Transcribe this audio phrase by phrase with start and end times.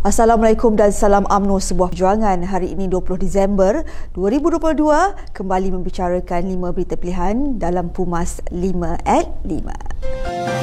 [0.00, 2.40] Assalamualaikum dan salam UMNO sebuah perjuangan.
[2.40, 3.84] Hari ini 20 Disember
[4.16, 4.80] 2022
[5.36, 10.59] kembali membicarakan 5 berita pilihan dalam Pumas 5 at 5.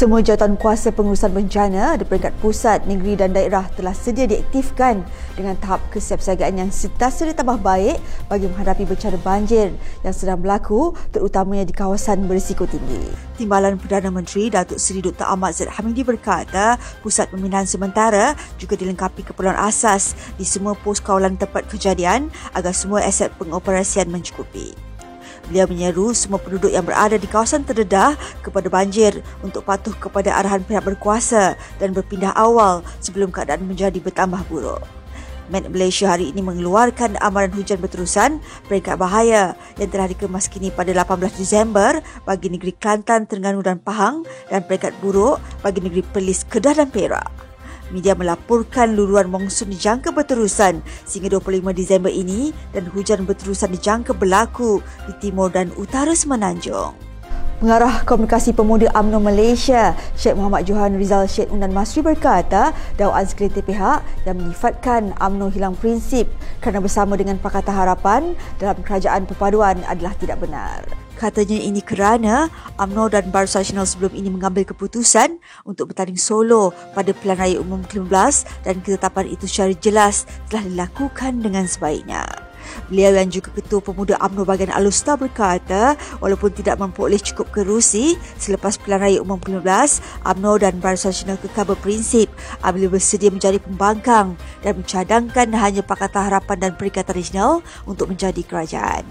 [0.00, 5.04] Semua jawatan kuasa pengurusan bencana di peringkat pusat, negeri dan daerah telah sedia diaktifkan
[5.36, 11.68] dengan tahap kesiapsiagaan yang sentiasa ditambah baik bagi menghadapi bencana banjir yang sedang berlaku terutamanya
[11.68, 13.12] di kawasan berisiko tinggi.
[13.36, 15.28] Timbalan Perdana Menteri Datuk Seri Dr.
[15.28, 21.36] Ahmad Zaid Hamidi berkata, pusat pemindahan sementara juga dilengkapi keperluan asas di semua pos kawalan
[21.36, 24.72] tempat kejadian agar semua aset pengoperasian mencukupi.
[25.48, 30.60] Beliau menyeru semua penduduk yang berada di kawasan terdedah kepada banjir untuk patuh kepada arahan
[30.60, 34.82] pihak berkuasa dan berpindah awal sebelum keadaan menjadi bertambah buruk.
[35.50, 38.38] Met Malaysia hari ini mengeluarkan amaran hujan berterusan
[38.70, 44.22] peringkat bahaya yang telah dikemas kini pada 18 Disember bagi negeri Kelantan, Terengganu dan Pahang
[44.46, 47.49] dan peringkat buruk bagi negeri Perlis, Kedah dan Perak
[47.90, 54.82] media melaporkan luluran monsun dijangka berterusan sehingga 25 Disember ini dan hujan berterusan dijangka berlaku
[55.06, 57.10] di timur dan utara Semenanjung.
[57.60, 63.60] Pengarah Komunikasi Pemuda UMNO Malaysia, Syed Muhammad Johan Rizal Syed Unan Masri berkata, dakwaan sekretar
[63.60, 66.24] pihak yang menyifatkan UMNO hilang prinsip
[66.64, 70.99] kerana bersama dengan Pakatan Harapan dalam kerajaan perpaduan adalah tidak benar.
[71.20, 72.48] Katanya ini kerana
[72.80, 75.36] UMNO dan Barisan Nasional sebelum ini mengambil keputusan
[75.68, 81.44] untuk bertanding solo pada Pilihan Raya Umum ke-15 dan ketetapan itu secara jelas telah dilakukan
[81.44, 82.24] dengan sebaiknya.
[82.88, 85.92] Beliau yang juga Ketua Pemuda UMNO bahagian Alustar berkata
[86.24, 91.68] walaupun tidak memperoleh cukup kerusi selepas Pilihan Raya Umum ke-15, UMNO dan Barisan Nasional kekal
[91.68, 92.32] berprinsip
[92.64, 99.04] apabila bersedia menjadi pembangkang dan mencadangkan hanya Pakatan Harapan dan Perikatan Nasional untuk menjadi kerajaan.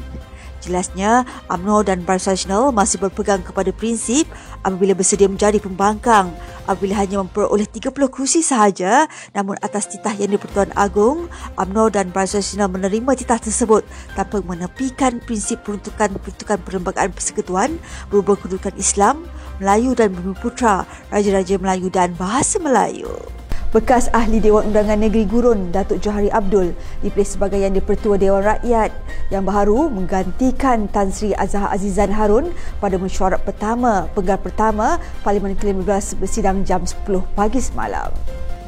[0.60, 4.28] Jelasnya, UMNO dan Barisan Nasional masih berpegang kepada prinsip
[4.64, 6.32] apabila bersedia menjadi pembangkang
[6.68, 12.44] apabila hanya memperoleh 30 kursi sahaja namun atas titah Yang di-Pertuan Agong, UMNO dan Barisan
[12.44, 17.80] Nasional menerima titah tersebut tanpa menepikan prinsip peruntukan-peruntukan perlembagaan persekutuan
[18.12, 19.24] berhubung kedudukan Islam,
[19.58, 23.39] Melayu dan Bumi Putra, Raja-Raja Melayu dan Bahasa Melayu.
[23.70, 26.74] Bekas Ahli Dewan Undangan Negeri Gurun Datuk Johari Abdul
[27.06, 28.90] dipilih sebagai Yang di-Pertua Dewan Rakyat
[29.30, 32.50] yang baru menggantikan Tan Sri Azhar Azizan Harun
[32.82, 37.06] pada mesyuarat pertama penggal pertama Parlimen ke-15 bersidang jam 10
[37.38, 38.10] pagi semalam.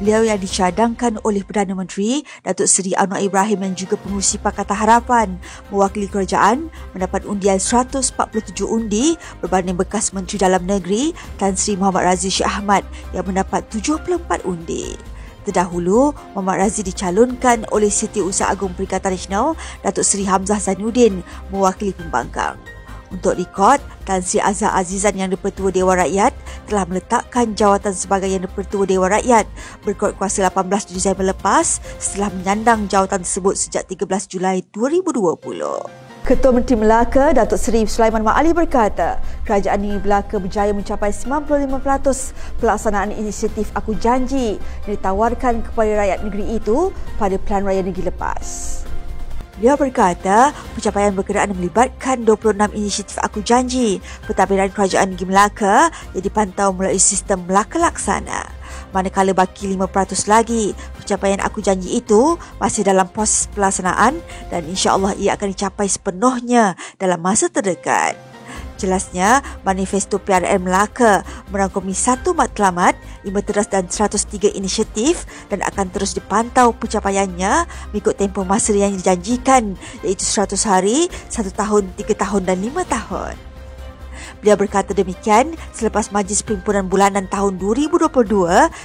[0.00, 5.28] Beliau yang dicadangkan oleh Perdana Menteri Datuk Seri Anwar Ibrahim dan juga pengurusi Pakatan Harapan
[5.68, 8.16] mewakili kerajaan mendapat undian 147
[8.64, 14.48] undi berbanding bekas Menteri Dalam Negeri Tan Sri Muhammad Razi Syed Ahmad yang mendapat 74
[14.48, 14.96] undi.
[15.42, 21.20] Terdahulu, Muhammad Razi dicalonkan oleh Setiausaha Agung Perikatan Nasional Datuk Seri Hamzah Zainuddin
[21.50, 22.54] mewakili pembangkang.
[23.12, 23.76] Untuk rekod,
[24.08, 26.32] Tan Sri Azhar Azizan yang dipertua Dewan Rakyat
[26.72, 29.44] telah meletakkan jawatan sebagai Yang dipertua Dewan Rakyat
[29.84, 36.00] berkuat kuasa 18 Disember lepas setelah menyandang jawatan tersebut sejak 13 Julai 2020.
[36.22, 43.12] Ketua Menteri Melaka, Datuk Seri Sulaiman Ma'ali berkata, kerajaan negeri Melaka berjaya mencapai 95% pelaksanaan
[43.12, 44.56] inisiatif Aku Janji
[44.86, 48.80] yang ditawarkan kepada rakyat negeri itu pada Pelan Raya Negeri lepas.
[49.60, 56.72] Beliau berkata, pencapaian berkenaan melibatkan 26 inisiatif Aku Janji, pentadbiran kerajaan negeri Melaka yang dipantau
[56.72, 58.48] melalui sistem Melaka Laksana.
[58.96, 64.16] Manakala baki 5% lagi, pencapaian Aku Janji itu masih dalam proses pelaksanaan
[64.48, 68.16] dan insya-Allah ia akan dicapai sepenuhnya dalam masa terdekat.
[68.80, 72.96] Jelasnya, Manifesto PRN Melaka merangkumi satu matlamat,
[73.28, 79.76] lima teras dan 103 inisiatif dan akan terus dipantau pencapaiannya mengikut tempoh masa yang dijanjikan
[80.00, 83.34] iaitu 100 hari, 1 tahun, 3 tahun dan 5 tahun.
[84.42, 88.10] Beliau berkata demikian selepas Majlis Perhimpunan Bulanan tahun 2022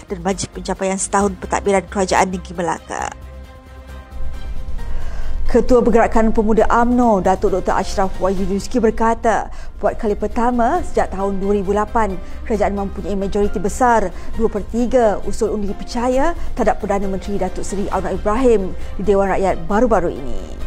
[0.05, 3.26] dan Majlis Pencapaian Setahun Pentadbiran Kerajaan Negeri Melaka.
[5.47, 7.71] Ketua Pergerakan Pemuda AMNO, Datuk Dr.
[7.71, 9.47] Ashraf Wahyuduski berkata,
[9.79, 15.71] buat kali pertama sejak tahun 2008, kerajaan mempunyai majoriti besar 2 per 3 usul undi
[15.71, 20.66] dipercaya terhadap Perdana Menteri Datuk Seri Anwar Ibrahim di Dewan Rakyat baru-baru ini.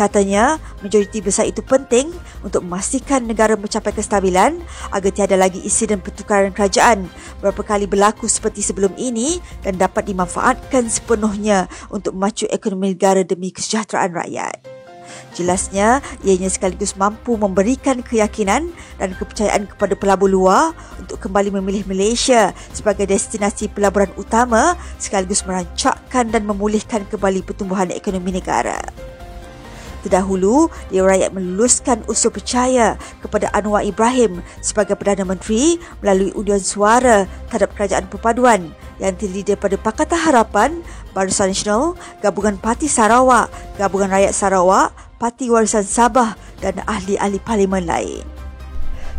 [0.00, 2.08] Katanya, majoriti besar itu penting
[2.40, 4.56] untuk memastikan negara mencapai kestabilan
[4.96, 7.04] agar tiada lagi insiden pertukaran kerajaan
[7.44, 13.52] berapa kali berlaku seperti sebelum ini dan dapat dimanfaatkan sepenuhnya untuk memacu ekonomi negara demi
[13.52, 14.56] kesejahteraan rakyat.
[15.36, 22.56] Jelasnya, ianya sekaligus mampu memberikan keyakinan dan kepercayaan kepada pelabur luar untuk kembali memilih Malaysia
[22.72, 28.80] sebagai destinasi pelaburan utama sekaligus merancakkan dan memulihkan kembali pertumbuhan ekonomi negara.
[30.00, 37.28] Terdahulu, Dewan Rakyat meluluskan usul percaya kepada Anwar Ibrahim sebagai Perdana Menteri melalui undian suara
[37.48, 40.70] terhadap Kerajaan Perpaduan yang terdiri daripada Pakatan Harapan,
[41.12, 48.24] Barisan Nasional, Gabungan Parti Sarawak, Gabungan Rakyat Sarawak, Parti Warisan Sabah dan ahli-ahli parlimen lain.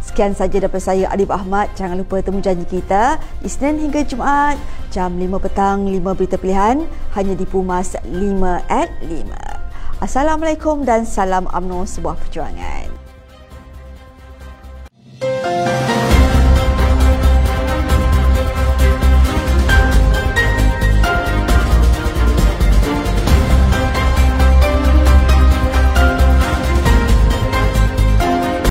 [0.01, 1.69] Sekian saja daripada saya Adib Ahmad.
[1.77, 4.57] Jangan lupa temu janji kita Isnin hingga Jumaat
[4.89, 6.83] jam 5 petang 5 berita pilihan
[7.13, 8.09] hanya di Pumas 5
[8.65, 9.50] at 5.
[10.01, 13.10] Assalamualaikum dan salam UMNO sebuah perjuangan.